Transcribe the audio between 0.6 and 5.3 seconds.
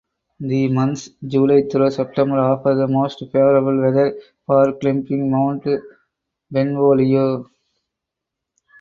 months July through September offer the most favorable weather for climbing